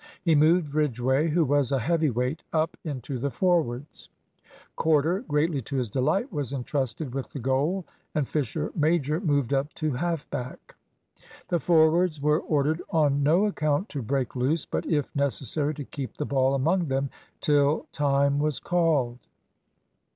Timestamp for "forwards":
3.29-4.09, 11.59-12.19